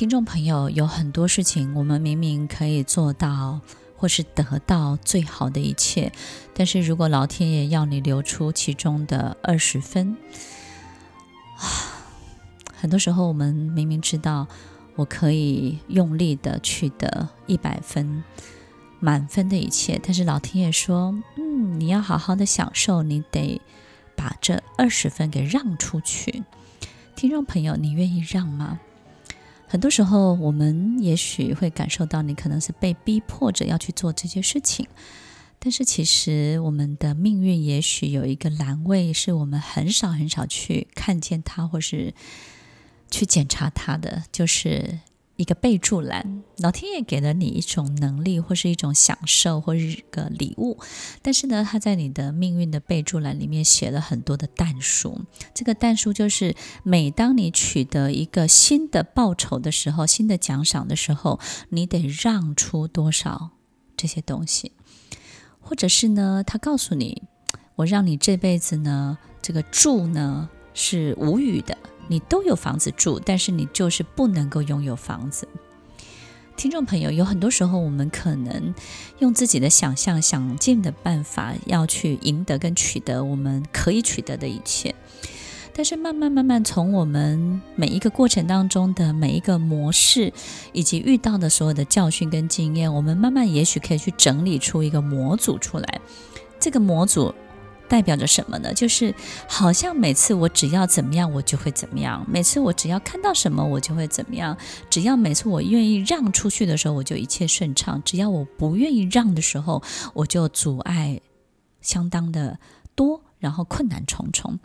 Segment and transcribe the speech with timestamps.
[0.00, 3.60] 听众朋友，有很多事情，我们明明可以做到，
[3.98, 6.10] 或是得到最好的一切，
[6.54, 10.16] 但是如果老天爷要你留出其中的二十分，
[11.58, 11.68] 啊，
[12.74, 14.46] 很多时候我们明明知道
[14.94, 18.24] 我可以用力的取得一百分
[19.00, 23.60] 满分的一切，但是老天爷说，嗯，你要好好的享受，你得
[24.16, 26.42] 把这二十分给让出去。
[27.14, 28.80] 听众朋友，你愿意让吗？
[29.70, 34.84] 很多时候，我们也许会感受到，你可能是被逼迫着要去做这些事情，
[35.60, 42.12] 但是其实我们的命运也许有一个栏位，是我们很少很少去看见它，或是
[43.12, 44.98] 去检查它的，就是。
[45.40, 50.78] 一个备注栏，老天爷给了你一种能力，或是一种享受，或是一个礼物。
[51.22, 55.22] 但是呢，他在你的命运的备注栏里面写了很多的但书。
[55.54, 63.52] 这个但书就是，每当你取得一个新的报酬的时候，新的奖赏的时候，你得让出多少
[63.96, 64.72] 这些东西，
[65.58, 67.22] 或者是呢，他告诉你，
[67.76, 71.78] 我让你这辈子呢，这个住呢是无语的。
[72.10, 75.46] 你都有房子住，但是你就是不能够拥有房子。
[76.56, 78.74] 听众朋友，有很多时候我们可能
[79.20, 84.92] 用自己的想象、想尽的办法要去赢得跟取得我们可以取得的一切，
[85.72, 90.32] 但是慢慢慢慢从我们每一个过程当中的每一个模式，
[90.72, 96.00] 以及遇到的所有的教训跟经验，我们慢慢也许可以去整理出一个模组出来。
[96.58, 97.32] 这个模组。
[97.90, 98.72] 代表着什么呢？
[98.72, 99.12] 就是
[99.48, 104.56] 好像每次我只要怎么样，我就会怎么样；每次我只要看到什么，我就会怎么样；
[104.88, 109.82] 只要每次我愿意让出去的时候，我就一切顺畅；只要我不愿意让的时候，
[110.14, 111.20] 我就阻碍
[111.80, 112.60] 相当的
[112.94, 114.60] 多，然后困难重重。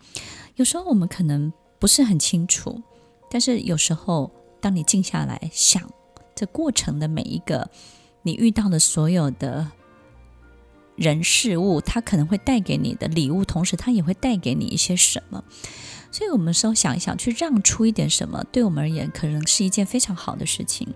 [0.57, 2.83] 有时候我们可能不是很清楚，
[3.31, 4.29] 但是有时候
[4.61, 5.81] 当你静下来想
[6.35, 7.67] 这过程的每一个
[8.21, 9.71] 你遇到的所有的。
[10.95, 15.43] 人事物，它可能会带给你的礼物，同时它也会带给你一些什么。
[16.11, 20.93] 所以，我们稍想一想，去让出一点什么，对我们而言，可能是一件非常好的事情。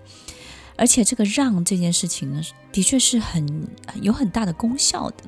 [0.76, 3.68] 而且，这个让这件事情呢，的确是很
[4.00, 5.24] 有很大的功效的。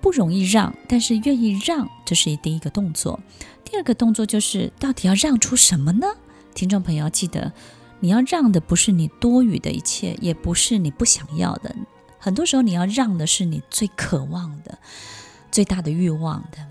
[0.00, 3.18] 不容易让，但是愿意让，这是第一个动作。
[3.64, 6.06] 第二个动作就是，到底要让出什么呢？
[6.54, 7.50] 听众朋友要记得，
[8.00, 11.74] 你要让的不是你多余的一切，也不是你不想要的。
[12.18, 14.78] 很多时候，你要让的是你最渴望的、
[15.50, 16.66] 最大的欲望的。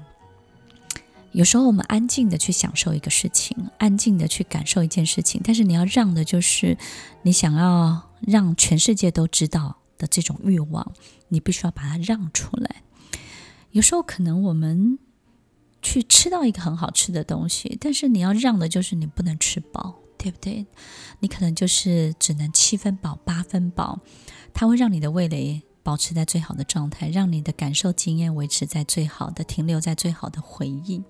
[1.34, 6.78] 有时候，我们安静的去享受一个事情，安静的去感受一件事情，但是你要让的就是
[7.22, 10.94] 你想要让全世界都知道的这种欲望，
[11.28, 12.84] 你必须要把它让出来。
[13.72, 14.98] 有时候，可能我们
[15.82, 20.66] 去吃到一个很好吃的东西，但是你要让的就是你不能吃饱，对不对？
[21.20, 24.00] 你可能就是只能七分饱、八分饱。
[24.60, 31.04] 它会让你的味蕾保持在最好的状态，让你的感受经验维持在最好的，停留在最好的回忆。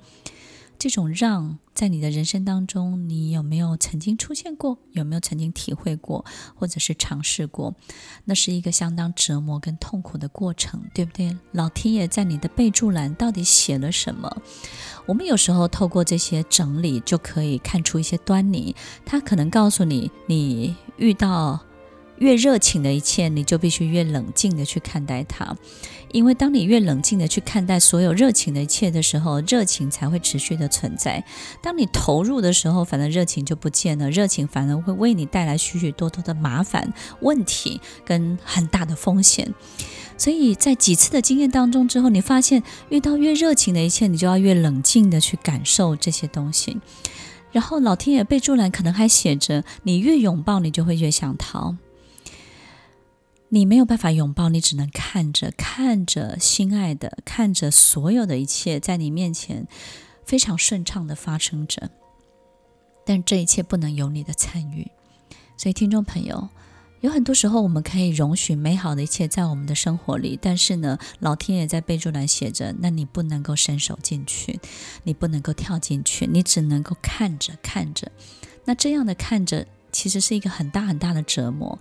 [0.78, 4.78] 这种让在你的人生当中，你有没有曾经出现过？
[4.92, 6.26] 有没有曾经体会过，
[6.56, 7.74] 或者是尝试过？
[8.26, 11.36] 那是一个相当折磨跟痛苦的过程，对不对？
[11.54, 14.30] 老天爷在你的备注栏到底写了什么？
[15.06, 18.76] 我们有时候透过这些整理，就可以看出一些端倪。
[19.06, 21.67] 他可能告诉你，你遇到。
[22.20, 25.56] 越热情的一切，你就必须越冷静的去看待它，
[26.12, 31.24] 因为当你越冷静的去看待所有热情的一切的时候，热情才会持续的存在。
[31.62, 39.54] 当你投入的时候，反而热情就不见了，热情反而会为你带来许许多多的麻烦、问题跟很大的风险。
[40.18, 46.78] 所以在几次的经验当中之后，你发现遇到越热情的一切，你就要越冷静的去感受这些东西。
[47.52, 51.76] 然后老天爷备注栏可能还写着：你越拥抱，你就会越想逃。
[53.50, 59.66] 你没有办法拥抱，你只能看着，看着心爱的，看着所有的一切在你面前
[60.26, 61.90] 非常顺畅的发生着，
[63.06, 64.92] 但这一切不能有你的参与。
[65.56, 66.50] 所以，听众朋友，
[67.00, 74.60] 有很多时候我们可以容许美好的一切在我们的生活里，但是呢，老天爷在备注栏写着，那你不能够伸手进去，
[75.04, 78.12] 你不能够跳进去，你只能够看着看着。
[78.66, 79.66] 那这样的看着。
[79.92, 81.78] 其实是一个很大很大的折磨。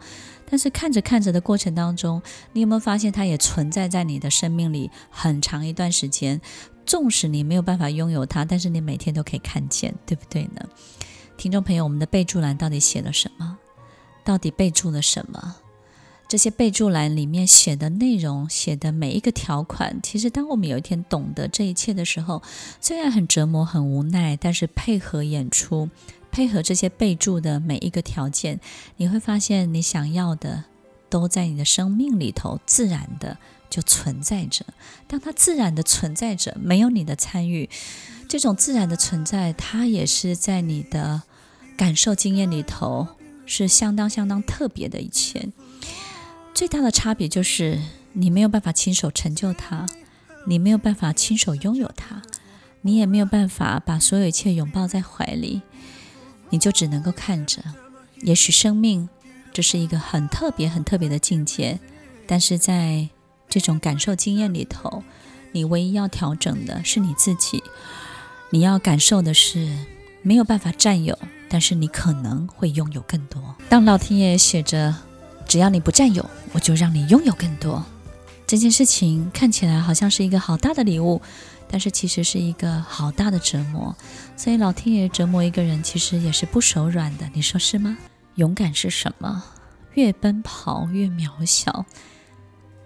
[0.49, 2.23] 但是看着看着的过程当中，
[2.53, 6.41] 你有没有发现它也存在在你的生命里很长一段时间？
[6.85, 10.69] 纵使你没有办法拥有它，但是你每天都可以看见，对不对呢？
[11.37, 13.59] 听众朋友，我们的备注栏到底写了什么？
[14.23, 15.57] 到底备注了什么？
[16.29, 22.41] 这些备注栏里面写的内容，写的每一个条款，其实当我们有一天懂得这一切的时候，
[22.81, 25.89] 虽然很折磨、很无奈，但是配合演出。
[26.37, 28.61] 配合这些备注的每一个条件，
[28.99, 30.65] 你会发现你想要的
[31.09, 33.39] 都在你的生命里头自然的
[33.71, 34.67] 就存在着。
[35.09, 37.71] 当它自然的存在着，没有你的参与，
[38.29, 41.23] 这种自然的存在，它也是在你的
[41.75, 43.09] 感受经验里头
[43.47, 45.49] 是相当相当特别的一切。
[46.53, 47.81] 最大的差别就是
[48.13, 49.89] 你没有办法亲手成就它，
[50.47, 52.21] 你没有办法亲手拥有它，
[52.83, 55.63] 你也没有办法把所有一切拥抱在怀里。
[56.51, 57.63] 你就只能够看着，
[58.23, 59.09] 也许生命
[59.53, 61.79] 这是一个很特别、很特别的境界，
[62.27, 63.09] 但是在
[63.49, 65.03] 这种感受经验里头，
[65.53, 67.63] 你唯一要调整的是你自己。
[68.51, 69.69] 你要感受的是
[70.23, 73.57] 没有办法占有，但是你可能会拥有更多。
[73.69, 74.95] 当老天爷写着
[75.49, 77.85] “只要你不占有，我就让你拥有更多”，
[78.47, 81.21] 这件事情看起来好像是一个好大的礼物。
[81.69, 83.95] 但是其实是一个好大的折磨，
[84.37, 87.97] 所以老天爷折磨一个人，其实也是不手软的，你说是吗？
[88.37, 89.43] 勇敢是什么？
[89.95, 91.87] 越奔跑越渺小。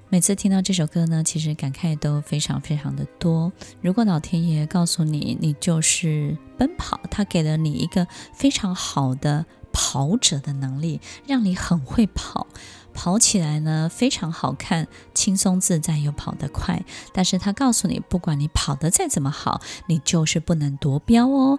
[0.08, 3.52] 每次听到这首歌呢，其实感慨都非常非常的多。
[3.80, 12.48] 如果老天爷告诉你，你就是奔跑，他给了你一个非常好的跑者的能力，让你很会跑。
[12.92, 16.82] 跑起来呢，非常好看，轻松自在又跑得快。
[17.12, 21.58] 但是他告诉你，不管你跑得再怎么好，你就是不能夺标哦。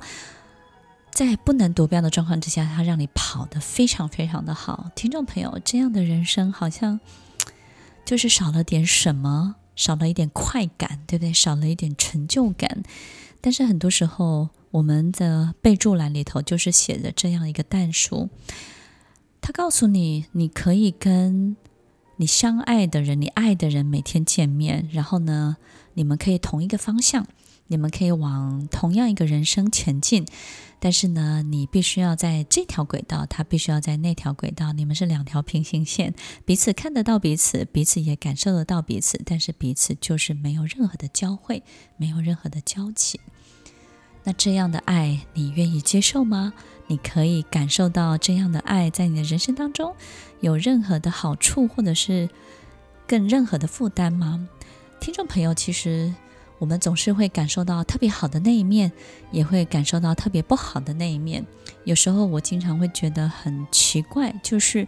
[1.12, 4.92] 在不能夺标的状况之下，他让你跑得非常非常的好。
[4.95, 7.00] 听众朋友，这样的人生好像
[8.06, 11.34] 就是少了点什么，少了一点快感，对不对？
[11.34, 12.84] 少了一点成就感。
[13.42, 18.30] 但是很多时候，我们的备注栏里头就是写着这样一个但书。
[19.42, 21.58] 他告诉你，你可以跟
[22.18, 25.58] 你相爱的人、你爱的人每天见面，然后呢，
[25.96, 27.26] 你们可以同一个方向，
[27.68, 30.26] 你们可以往同样一个人生前进。
[30.80, 36.14] 但是呢，你必须要在这条轨道，他必须要在那条轨道，你们是两条平行线，
[36.46, 41.64] 彼此看得到彼此，彼此也感受得到彼此，但是彼此就是没有任何的交汇，
[41.98, 43.20] 没有任何的交集。
[44.24, 46.54] 那这样的爱，你愿意接受吗？
[46.92, 49.96] 你可以感受到这样的爱在你的人生当中
[50.42, 52.30] 有任何的好处，或者是
[53.08, 54.50] 更任何的负担吗？
[55.00, 56.14] 听众朋友，其实
[56.60, 58.92] 我们总是会感受到特别好的那一面，
[59.32, 61.46] 也会感受到特别不好的那一面。
[61.86, 64.86] 有时候我经常会觉得很奇怪，就是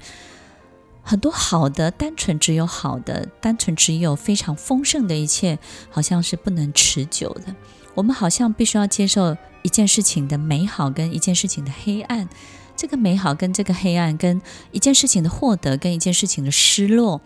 [1.03, 5.57] 很多好的，单纯只有好的，单纯只有非常丰盛的一切，
[5.89, 7.55] 好像是不能持久的。
[7.95, 9.35] 我们好像必须要接受。
[9.65, 12.27] 一件事情的美好跟一件事情的黑暗，
[12.75, 14.41] 这个美好跟这个黑暗，跟
[14.73, 17.21] 一件事情的获得跟一件事情的失落，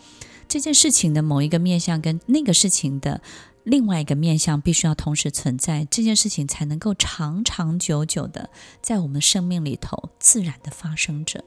[0.47, 3.21] 这件事情的某一个面向跟那个事情的
[3.63, 8.51] 另外一个面向必须要同时存在，这件事情才能够长长久久的
[8.83, 11.43] 在我们生命里头自然的发生着。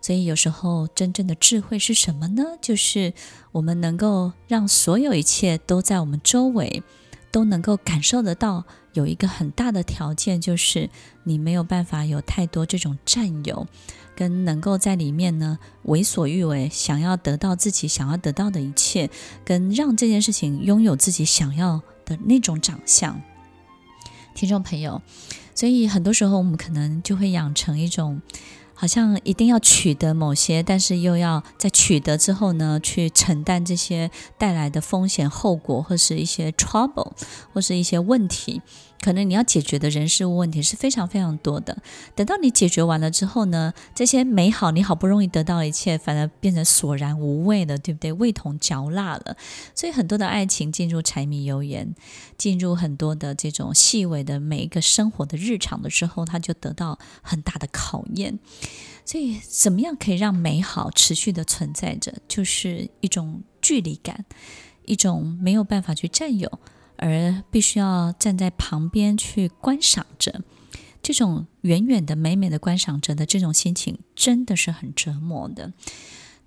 [0.00, 2.44] 所以有时候真正的智慧是什么呢？
[2.62, 3.12] 就是
[3.50, 6.84] 我们能够让所有一切都在我们周围。
[7.30, 10.90] 都能够感受得到，有一个很大的条件，就是
[11.24, 13.66] 你没有办法有太多这种占有，
[14.14, 19.10] 跟能够在里面呢为所欲为，想要得到自己想要得到的一切，
[19.44, 23.20] 跟让这件事情拥有自己想要的那种长相。
[24.34, 25.02] 听众朋友，
[25.54, 28.20] 所以很多时候我们可能就会养成一种。
[28.78, 37.12] 好像一定要取得某些，但是又要在取得之后呢，去承担这些带来的风险、后果，或是一些 trouble，
[37.52, 38.60] 或是一些问题。
[39.00, 41.82] 可能你要解决的人事物问题是非常非常多的。
[42.14, 48.12] 等到你解决完了之后呢，这些美好你好不容易得到一切，反而变成索然无味了，对不对？
[48.12, 49.36] 味同嚼蜡了。
[49.74, 51.94] 所以很多的爱情进入柴米油盐，
[52.36, 58.38] 进入很多的这种细微的每一个生活的日常的时候，它就得到很大的考验。
[59.04, 62.14] 所以怎么样可以让美好持续的存在着？
[62.26, 64.24] 就是一种距离感，
[64.84, 66.58] 一种没有办法去占有。
[66.98, 70.42] 而必须要站在旁边去观赏着，
[71.02, 75.72] 这种远远的美美的观赏着的这种心情，真的是很折磨的。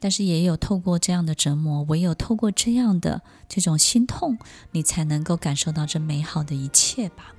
[0.02, 4.38] 但是也有透过这样的折磨，唯有透过这样的这种心痛，
[4.72, 7.36] 你才能够感受到这美好的一切吧。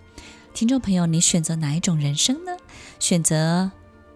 [0.53, 2.53] 听众朋友，你选择哪一种人生呢？
[2.99, 3.71] 选择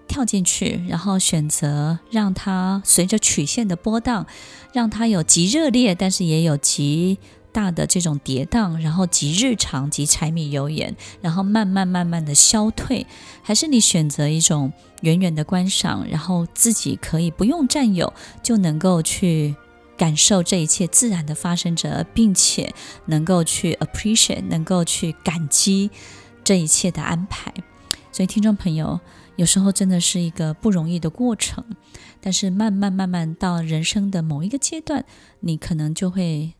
[0.07, 4.27] 跳进去，然后选择让它随着曲线的波荡，
[4.75, 7.19] 让它有极热烈，但是也有极
[7.55, 13.07] 大的这种跌宕，然后及日常、及柴米油盐，然后慢慢慢慢的消退，
[13.43, 19.55] 还是你选择一种远远的观赏，然后自己可以不用占有就能够去
[19.97, 22.75] 感受这一切自然的发生着，并且
[23.07, 25.93] 能够去 appreciate，能够去感激
[26.43, 27.55] 这一切的安排。
[28.11, 28.99] 所以，听众朋友，
[29.37, 31.65] 有时候真的是一个不容易的过程，
[32.21, 35.05] 但是慢慢慢慢到人生的某一个阶段，
[35.39, 36.55] 你可能就会。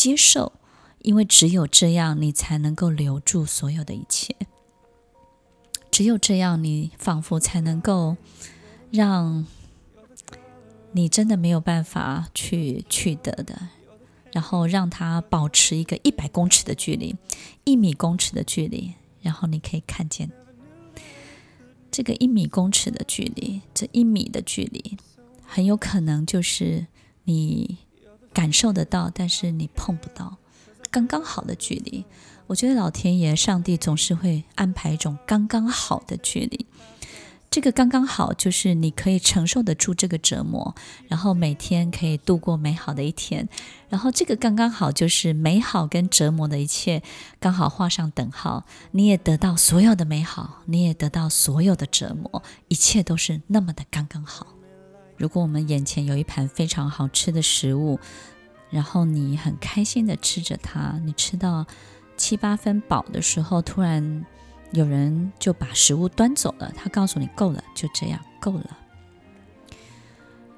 [0.00, 0.54] 接受，
[1.02, 4.34] 因为只有这样，你才能够留住所有的一切。
[5.90, 8.16] 只有这样，你仿佛才能够
[8.90, 9.46] 让
[10.92, 13.68] 你真的没有办法去取得的，
[14.32, 17.14] 然后让它保持一个一百公尺的距离，
[17.64, 20.30] 一米公尺的距离，然后你可以看见
[21.90, 24.96] 这个一米公尺的距离，这一米的距离，
[25.44, 26.86] 很有可能就是
[27.24, 27.76] 你。
[28.32, 30.38] 感受得到，但是你碰不到，
[30.90, 32.04] 刚刚好的距离。
[32.46, 36.66] 我觉得老天爷、上帝总是会安排一种刚刚好的距离。
[37.48, 40.72] 这个刚刚好，就是你可以承受得住这个折磨，
[41.08, 43.48] 然后每天可以度过美好的一天。
[43.88, 47.02] 然后这个刚刚好，就是美好跟折磨的一切
[47.40, 48.64] 刚好画上等号。
[48.92, 54.46] 你也得到所有的美好，你也得到所有的折磨，一切都是那么的刚刚好。
[55.20, 58.00] 如果我们眼前有一盘非常好吃的食物，
[58.70, 61.66] 然后你很开心的吃着它，你吃到
[62.16, 64.24] 七八分饱的时候，突然
[64.72, 68.78] 有人就把食物端走了，他告诉你够了，就这样够了。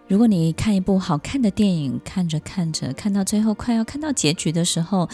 [0.07, 5.09] 如果你看一部好看的电影，看着看着，看到最后快要看到结局的时候，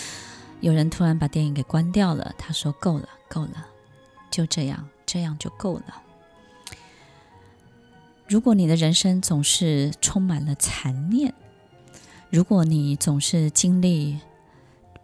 [0.61, 3.67] 有人突然把电影给关掉了，他说够了，够了，
[4.31, 6.03] 就这样，这样就够了。
[8.29, 11.33] 如果你的人生总是充满了残念，
[12.29, 14.19] 如果你总是经历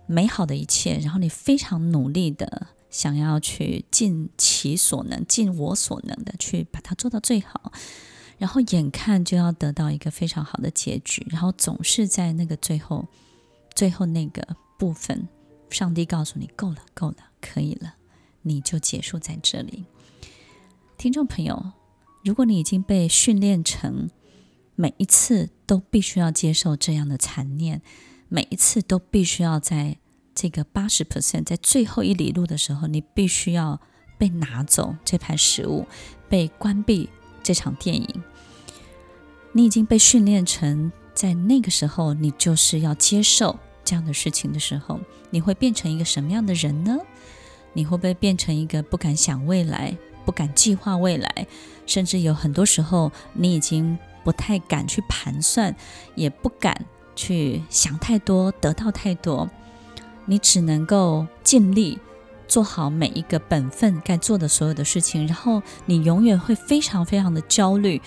[0.07, 7.73] 美好的一切，然后你非常努力的想要去尽其所能、尽我所能的去把它做到最好，
[8.37, 13.09] 然后眼看就要得到一个非常好的结局，然后总是在那个最后、
[13.75, 14.47] 最后那个
[14.79, 15.27] 部分，
[15.71, 17.95] 上帝告诉你够了、够了、可以了，
[18.43, 19.87] 你就结束在这里，
[20.99, 21.73] 听众朋友。
[22.25, 24.09] 如果你已经被训练成
[24.77, 27.83] 每一次都必须要接受这样的残念，
[28.31, 29.99] 每一次都必须要在
[30.35, 33.79] 这个八十 percent，在最后一里路的时候，你必须要
[34.17, 35.87] 被拿走这盘食物，
[36.27, 37.11] 被关闭
[37.43, 38.09] 这场电影。
[39.53, 46.97] 你已经被训练成在那个时候，你就是要接受这样的事情的时候，你会变成一个什么样的人呢？
[47.75, 49.95] 你会不会变成一个不敢想未来？
[50.25, 51.47] 不敢计划未来，
[51.87, 55.75] 甚至有很多时候，你已经不太敢去盘算，
[56.15, 59.49] 也不敢去想太多，得到太多。
[60.27, 61.99] 你只能够尽力
[62.49, 68.01] 做好每一个本分该做的所有的事情，然后你永远会非常非常的焦虑。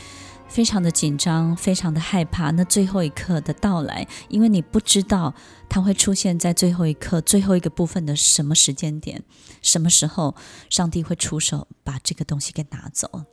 [0.47, 5.33] 非常的紧张，非常的害怕那最后一刻的到来，因为你不知道
[5.69, 9.23] 它会出现在最后一刻、最后一个部分的什么时间点，
[9.61, 10.35] 什么时候
[10.69, 13.25] 上帝会出手把这个东西给拿走，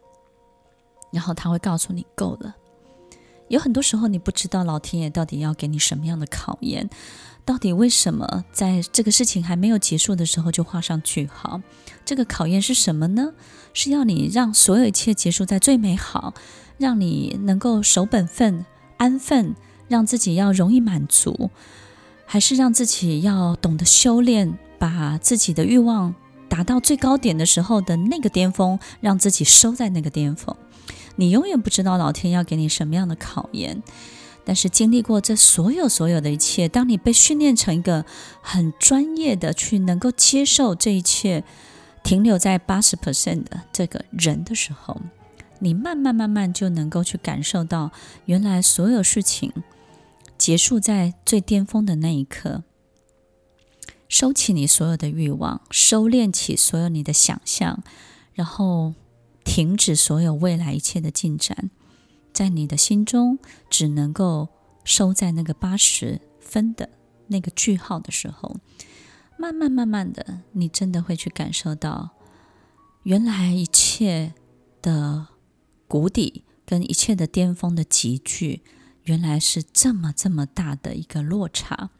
[1.12, 2.56] 然后他会告诉你够了。
[3.48, 6.88] 有很多时候你不知道老天爷到底要给你什么样的考验，
[7.44, 11.60] 到底为什么在这个事情还没有结束的时候就画上句号？
[12.04, 13.32] 这个考验是什么呢？
[13.74, 16.32] 是要你让所有一切结束在最美好。
[16.78, 18.64] 让你能够守本分、
[18.96, 19.54] 安分，
[19.88, 21.50] 让自己要容易满足，
[22.26, 26.14] 还是让自己要懂得修炼，把自己的欲望
[26.48, 30.54] 达到最高点的时候的那个巅峰，让自己收在那个巅峰。
[31.16, 33.82] 你永远不知道老天要给你什么样的考验，
[34.44, 38.04] 但是经历过这所有所有的一切，当你被训练成一个
[38.42, 41.44] 很专业的去能够接受这一切，
[42.02, 45.00] 停留在八十 percent 的这个人的时候。
[45.64, 47.90] 你慢慢慢慢就能够去感受到，
[48.26, 49.50] 原来所有事情
[50.36, 52.64] 结束在最巅峰的那一刻，
[54.06, 57.82] 收起你所有的欲望，收敛起所有你的想象，
[58.34, 58.92] 然后
[59.42, 61.70] 停止所有未来一切的进展，
[62.34, 63.38] 在你的心中
[63.70, 64.48] 只能够
[64.84, 66.90] 收在那个八十分的
[67.28, 68.56] 那个句号的时候，
[69.38, 72.10] 慢慢慢慢的，你真的会去感受到，
[73.04, 74.34] 原来一切
[74.82, 75.28] 的。
[75.94, 78.64] 谷底跟一切的巅峰的集聚，
[79.04, 81.90] 原来是这么这么大的一个落差。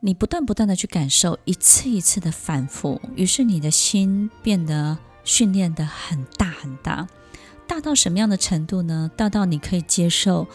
[0.00, 7.06] 你不断不断的去感受，一次一次的反复，于是你的心变得训练的很大很大，
[7.66, 9.10] 大到什么样的程度呢？
[9.14, 10.48] 大到你可以接受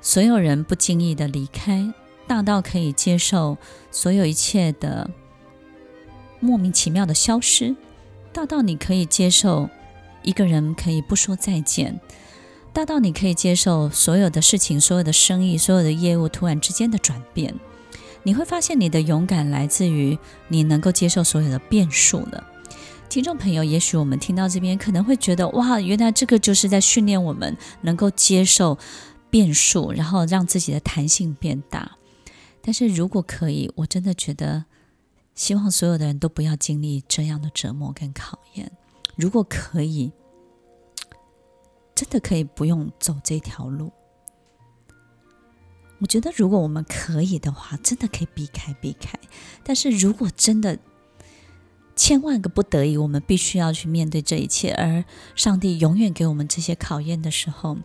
[0.00, 1.92] 所有人不经意的离开，
[2.28, 3.58] 大到可以接受
[3.90, 5.10] 所有一切的
[6.38, 7.74] 莫名其妙的消失，
[8.32, 9.68] 大到你可以接受
[10.22, 12.00] 一个人可以不说再见，
[12.72, 17.54] 大到你可以接受所有的事情、所有的生意、所有的业务突然之间的转变。
[18.24, 22.44] 你会发现，你的勇敢来自于你能够接受所有的变数了。
[23.08, 28.76] 听众朋友，也许我们听到这边可能会觉得，哇，原来这个就是在训练我们能够接受
[29.30, 31.92] 变数，然后让自己的弹性变大。
[32.60, 34.66] 但是如果可以，我真的觉得，
[35.34, 38.72] 希望所有的人都不要经历这样的折磨跟考验。
[39.18, 40.12] 如果可以，
[41.92, 43.90] 真的可以不用走这条路。
[45.98, 49.18] 我觉得，如果我们可以的话，真的可以避开避开。
[49.64, 50.78] 但是如果真的
[51.96, 57.76] 千万个不得已，我们必须要去面对这一切，而上帝永远给我们这些考验的时候，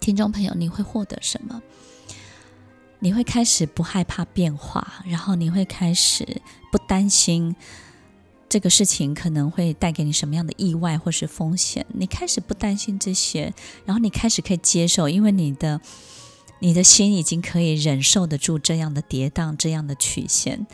[0.00, 1.62] 听众朋友，你会获得什么？
[2.98, 6.42] 你会开始不害怕变化，然后你会开始
[6.72, 7.54] 不担心
[8.48, 11.84] 这个事情可能会带给你什么样的意外或是风险。
[11.94, 13.52] 你开始不担心这些，
[13.84, 15.80] 然后你开始可以接受，因为你的。
[16.58, 20.66] 你的心已经可以忍受得住这样的跌宕，这样的曲线，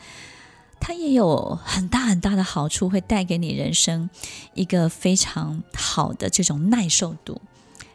[0.78, 4.08] 它也有很大很大的好处，会带给你人生
[4.54, 7.42] 一个非常好的这种耐受度，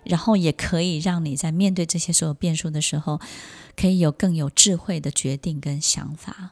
[0.04, 3.22] 然后也可以让你在面对这些所有变数的时候，
[3.78, 6.52] 可以有更有智慧的决定跟想法。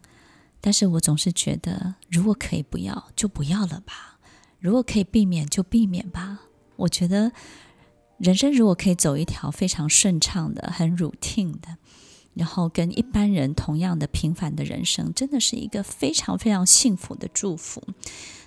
[0.65, 4.17] 但是我总是觉得，如果可以不要，就不要了吧；
[4.57, 6.41] 如果可以避免，就避免吧。
[6.77, 7.31] 我觉得。
[8.17, 11.75] 人生如果可以走一条非常顺畅的、很 routine 的，
[12.33, 17.83] 然后跟一般人同样的平凡的人生，真的是一个非常非常幸福的祝福。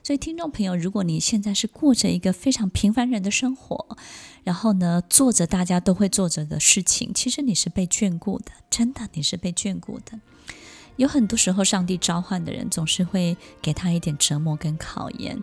[0.02, 3.98] 所以，听众朋友，如果你现在是过着一个非常平凡人的生活，
[4.42, 10.18] 然后呢，做着大家都会做着的事情，其实你是被眷顾的，真的，你是被眷顾的。
[10.98, 15.42] 有很多时候，上帝召唤的人总是会给他一点折磨跟考验。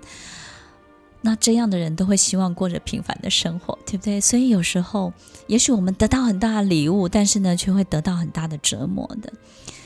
[1.22, 4.22] 那这样的人都会希望过着平凡的生活，对不对？
[4.22, 5.12] 所以有时候，
[5.48, 9.34] 也许我们得到很大的礼物，但是呢，却会得到很大的折磨的。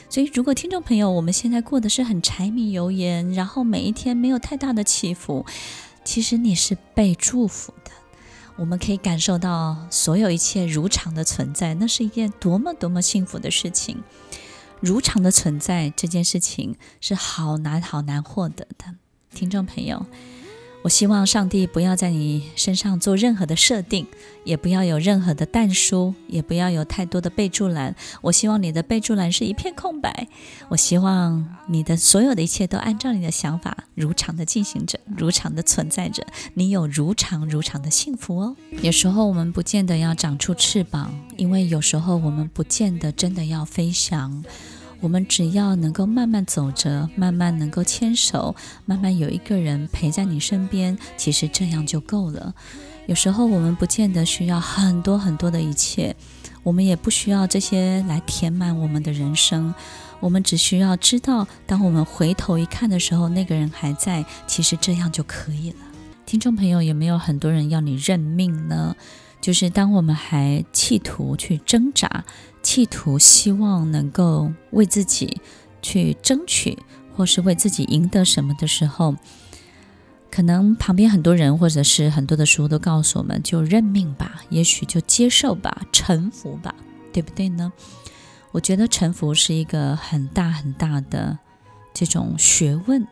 [0.09, 5.45] 所以，如果听众朋友，我们现在过的是很柴米油盐，然后每一天没有太大的起伏，
[6.03, 7.91] 其实你是被祝福的。
[8.57, 14.03] 我们可以感受到所有一切如常的存在，那是一件多么多么幸福的事情。
[14.81, 18.95] 如常的存在这件事情是好难好难获得的，
[19.33, 20.05] 听众朋友。
[20.81, 24.07] 我希望上帝不要在你身上做任何的设定，
[24.45, 27.93] 也不要有任何的但书，也不要有太多的备注栏。
[28.21, 30.29] 我希望你的备注栏是一片空白。
[30.69, 36.25] 我希望你的所有的一切都按照你的想法如常的进行着，如常的存在着。
[36.53, 38.55] 你有如常如常的幸福哦。
[38.81, 44.45] 有时候我们不见得要长出翅膀，因为有时候我们不见得真的要飞翔。
[45.01, 52.53] 我们只要能够慢慢走着，慢慢能够牵手，慢慢有一个人陪在你身边，其实这样就够了。
[53.07, 56.15] 有时候我们不见得需要很多很多的一切，
[56.63, 59.73] 我们也不需要这些来填满我们的人生。
[60.19, 65.77] 我们只需要知道，当我们回头一看的时候，那个人还在，其实这样就可以了。
[66.25, 68.95] 听众朋友，有没有很多人要你认命呢？
[69.41, 72.25] 就是当我们还企图去挣扎，
[72.61, 75.41] 企图希望能够为自己
[75.81, 76.77] 去争取，
[77.15, 79.15] 或是为自己赢得什么的时候，
[80.29, 86.75] 可能旁边很多人或者是很多的书都告诉我们：就认命吧，也许就接受吧，臣服吧，
[87.13, 87.71] 对不对呢？
[88.51, 91.39] 我觉得臣服是一个很大很大的
[91.93, 93.07] 这种学问。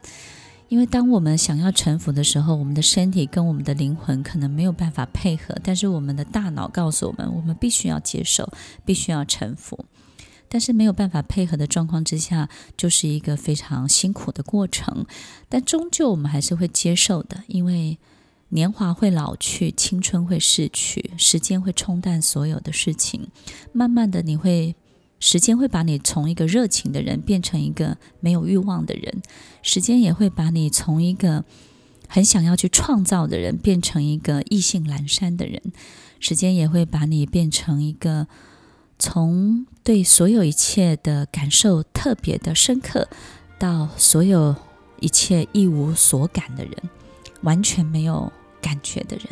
[0.69, 8.51] 因为当我们想要臣服的时候，我们的身体跟我们的灵魂可能没有办法配合，但是我们的大脑告诉我们，我们必须要接受，
[8.83, 9.85] 必须要臣服。
[10.49, 15.05] 但是没有办法配合的状况之下，就是一个非常辛苦的过程。
[15.49, 17.97] 但终究我们还是会接受的，因为
[18.49, 23.29] 年华会老去，青春会逝去，时间会冲淡所有的事情，
[23.71, 24.75] 慢慢的你会。
[25.19, 29.21] 时间会把你从一个热情的人变成一个没有欲望的人，
[29.61, 31.43] 时间也会把你从一个
[32.07, 35.61] 很想要去创造的人变成一个意兴阑珊的人，
[36.19, 38.27] 时间也会把你变成一个
[38.99, 43.07] 从对所有一切的感受特别的深刻，
[43.57, 44.55] 到所有
[44.99, 46.73] 一切一无所感的人，
[47.41, 49.25] 完全没有感觉的人。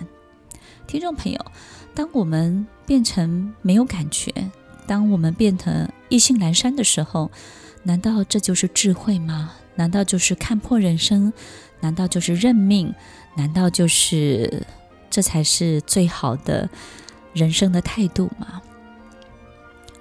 [0.88, 1.45] 听众朋友，
[1.93, 4.32] 当我们变成没有感觉，
[4.88, 7.32] 当我们变得意兴阑珊的时候，
[7.84, 9.54] 难道这就是智慧吗？
[9.76, 11.34] 难道就是看破人生？
[11.82, 12.93] 难道就是认命？
[13.36, 14.65] 难道就是
[15.10, 16.69] 这才是最好的
[17.34, 18.62] 人生的态度吗？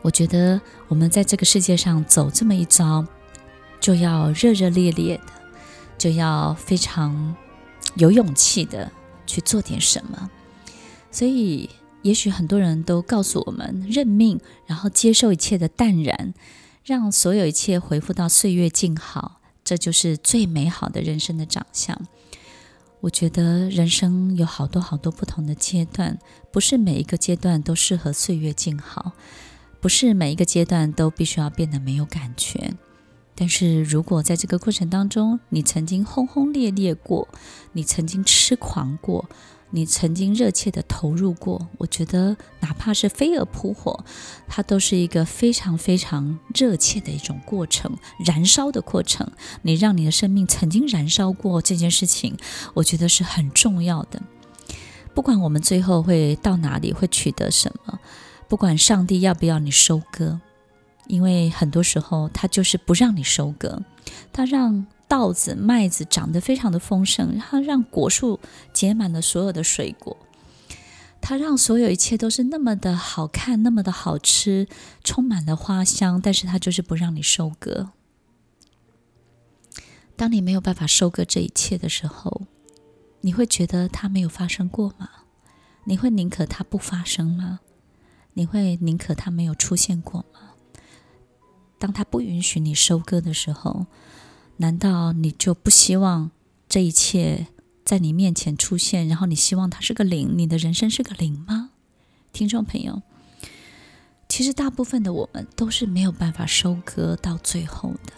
[0.03, 3.05] 我觉得我们在这个世界上走这么一遭，
[3.81, 5.33] 就要热热烈烈的，
[5.99, 7.35] 就要非常
[7.95, 8.91] 有勇气的
[9.27, 10.31] 去做点什么。
[11.11, 11.71] 所以，
[12.05, 16.35] 也许很多人都告诉我们认命，然后接受一切的淡然，
[16.85, 22.01] 让所有一切恢复到岁月静好，这就是最美好的人生的长相。
[23.01, 26.19] 我觉得人生有好多好多不同的阶段，
[26.53, 29.13] 不是每一个阶段都适合岁月静好。
[29.81, 32.73] 不是每一个阶段都必须要变得没有感觉，
[33.35, 37.29] 但是如果在这个过程当中，你曾经轰轰烈烈过，
[37.73, 39.29] 你曾经痴狂过，
[39.75, 44.05] 你曾经热切的投入过，我觉得哪怕是飞蛾扑火，
[44.47, 49.29] 它都是一个非常非常热切的一种过程，燃烧的过程。
[49.63, 52.37] 你让你的生命曾经燃烧过这件事情，
[52.75, 54.23] 我觉得是很重要的。
[55.13, 57.99] 不管我们最后会到哪里，会取得什么。
[58.47, 60.41] 不管上帝要不要你收割，
[61.09, 63.83] 因为很多时候他就是不让你收割，
[64.33, 68.41] 他让稻子、麦子长得非常的丰盛，它让果树
[68.73, 70.17] 结满了所有的水果，
[71.21, 74.67] 它让所有一切都是那么的好看、那么的好吃，
[75.05, 77.91] 充满了花香，但是它就是不让你收割。
[80.17, 82.49] 当你没有办法收割这一切的时候，
[83.21, 85.09] 你会觉得它没有发生过吗？
[85.85, 87.61] 你会宁可它不发生吗？
[88.33, 90.41] 你会宁可它没有出现过吗？
[91.79, 93.87] 当它不允许你收割的时候，
[94.59, 96.31] 难道你就不希望
[96.69, 97.49] 这一切
[97.85, 99.09] 在你面前出现？
[99.09, 101.71] 然后你希望它是个零，你的人生是个零吗？
[102.33, 103.03] 听众朋友，
[104.29, 108.13] 其实大部分的我们都是没有办法收割到最后的。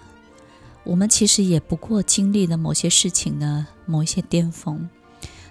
[0.84, 4.88] 我们其实也不过经历了某些事情的某一些巅峰。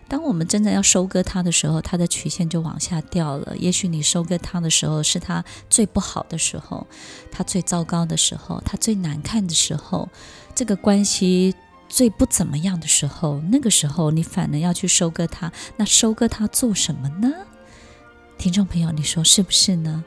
[0.08, 3.58] 当我们真的要收割它的时候，它的曲线就往下掉了。
[3.58, 6.86] 也许你收割它的时候是它最不好的时候，
[7.32, 10.08] 它最糟糕的时候，它最难看的时候，
[10.56, 11.54] 这个关系
[11.90, 17.30] 最不怎么样的时候，那个时候你反而要去收割它，那收割它做什么呢？
[18.38, 20.06] 听众朋友，你说是不是呢？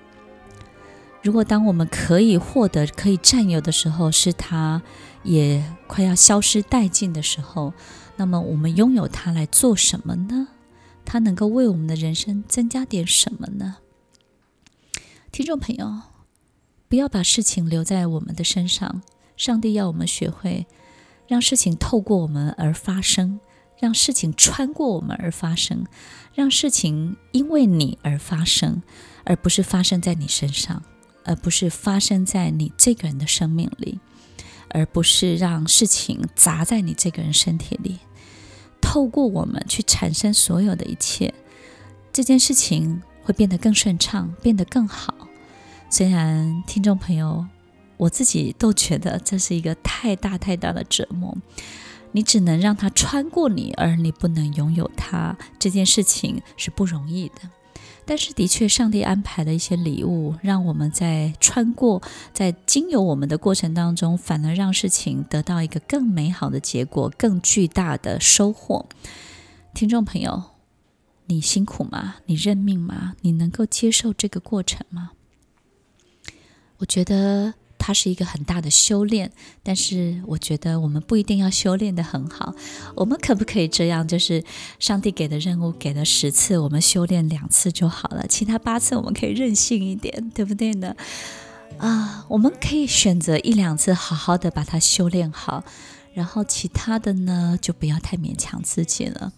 [1.22, 4.80] 如果当我们可以获得、可以占有的时候，是它
[5.22, 7.74] 也快要消失殆尽的时候。
[8.16, 10.48] 那么我们拥有它来做什么呢？
[11.04, 13.76] 它能够为我们的人生增加点什么呢？
[15.30, 16.02] 听众朋友，
[16.88, 19.02] 不要把事情留在我们的身上。
[19.38, 20.66] 上帝要我们学会
[21.26, 23.40] 让事情透过我们而发生，
[23.80, 25.86] 让事情穿过我们而发生，
[26.34, 28.82] 让事情因为你而发生，
[29.24, 30.82] 而不是发生在你身上，
[31.24, 34.00] 而不是发生在你这个人的生命里，
[34.70, 37.98] 而不是让事情砸在你这个人身体里。
[38.80, 41.32] 透过我们去产生所有的一切，
[42.12, 45.14] 这件事情会变得更顺畅，变得更好。
[45.90, 47.46] 虽然听众朋友，
[47.98, 51.36] 我自己都觉得这是一个太大太大的折磨。
[52.12, 55.36] 你只能让它穿过你，而你不能拥有它。
[55.58, 57.50] 这件事情是不容易的。
[58.06, 68.86] 但是，的确，上帝安排了一些礼物，让我们在穿过、在经由我们的过程当中，反而让事情得到一个更美好的结果，更巨大的收获。
[69.74, 70.44] 听众朋友，
[71.26, 72.16] 你辛苦吗？
[72.24, 73.16] 你认命吗？
[73.20, 75.10] 你能够接受这个过程吗？
[76.78, 77.52] 我觉得。
[77.88, 82.54] 它是一个很大的修炼，但是我觉得我们不一定要修炼得很好。
[82.94, 84.06] 我们可不可以这样？
[84.06, 84.44] 就是
[84.78, 90.94] 上帝给的任务给了十次，我们修炼两次就好了，其他八次我们可以任性一点，对不对呢？
[91.78, 95.64] 啊，我们可以选择一两次好好的把它修炼好，
[96.12, 99.32] 然后其他的呢，就不要太勉强自己了。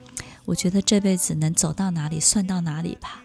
[0.47, 3.23] 我觉得这辈子能走到哪里算到哪里吧。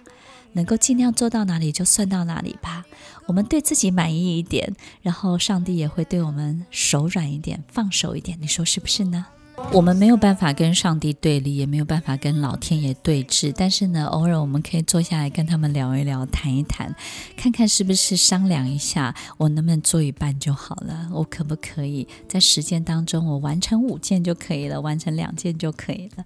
[0.56, 2.84] 能够尽量做到哪里就算到哪里吧，
[3.28, 9.26] 我们对自己满意一点，然后上帝也会对我们手软一点，放手一点，你说是不是呢？
[9.72, 16.96] 我们没有办法跟上帝对立，也没有办法跟老天爷对峙，但是呢，偶尔我们可以坐下来跟他们聊一聊，谈一谈，
[17.36, 21.10] 看看是不是商量一下，我能不能做一半就好了？
[21.12, 26.24] 我可不可以在时间当中我完成五件就可以了，完成两件就可以了？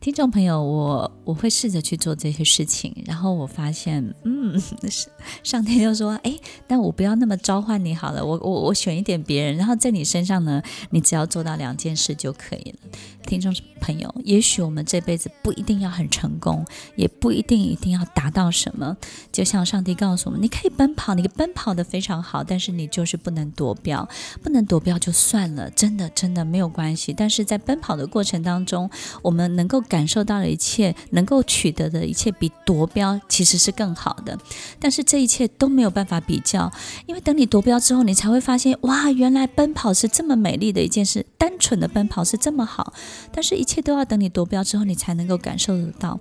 [0.00, 4.56] 听众朋友，我我会试着去做这些事情，然后我发现，嗯，
[5.42, 12.81] 上帝就说，哎，但我不要那么召唤你好了，我我我选一点别人，然后在你身上呢，你只要做到两件事就可以了。
[13.26, 16.64] 听众朋友，也许我们这辈子不一定要很成功，
[16.96, 18.96] 也不一定一定要达到什么。
[19.30, 24.06] 就像上帝告诉我们，你可以奔跑，你奔跑得非常好，但是你就是不能夺标，
[24.42, 27.12] 不能夺标就算了，真的真的没有关系。
[27.12, 28.90] 但是在奔跑的过程当中，
[29.22, 34.38] 我们能够感受到的一切，能够取得的一切，比夺标其实是更好的。
[34.78, 36.70] 但是这一切都没有办法比较，
[37.06, 42.94] 因为等你夺标之后，你才会发现，哇，原来奔跑是这么美丽的一件事，单纯的奔跑是这么好。
[43.32, 46.20] 但是，一切都要等你夺标之后，你才能够感受得到。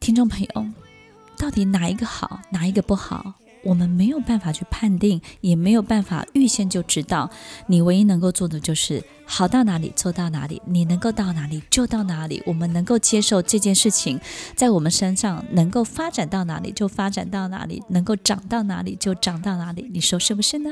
[0.00, 0.66] 听众朋友，
[1.36, 3.34] 到底哪一个好，哪一个不好？
[3.64, 7.28] 我们没有办法去判定，也没有办法预先就知道。
[7.66, 12.42] 你唯一能够做的就是好到哪里做到哪里，你能够到哪里就到哪里。
[12.46, 14.18] 我们能够接受这件事情
[14.56, 19.90] 在我们身上能够发展到哪里就发展到哪里，能够长到哪里就长到哪里。
[19.92, 20.70] 你说是不是呢？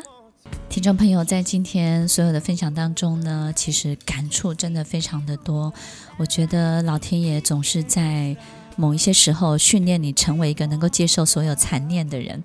[0.69, 5.73] 听众朋友，在今天所有的分享当中呢，其实感触真的非常的多。
[6.19, 8.37] 我觉得老天爷总是在
[8.77, 12.43] 某一些时候训练你成为一个能够接受所有残念的人。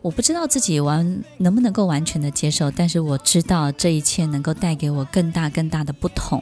[0.00, 6.40] 我不知道自己完能不能够完全的接受，但是我知道这一切能够带给我更大更大的不同。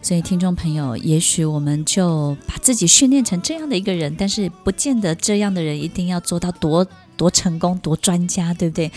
[0.00, 6.86] 所以，听众朋友，也许我们就把自己训练成这样的一个人，但是不见得这样的人一定要做到多。
[7.22, 8.90] 多成功，多专家，对不对？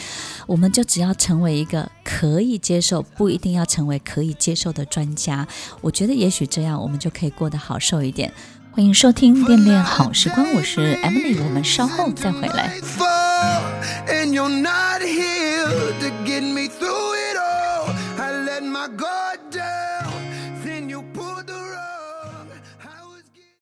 [0.47, 5.47] 我们就只要成为一个可以接受，不一定要成为可以接受的专家。
[5.79, 8.33] 我觉得也许这样，我们就可以过得好受一点。
[8.71, 12.73] 欢迎收听《恋恋好时光》，我是 Emily，我们稍后再回来。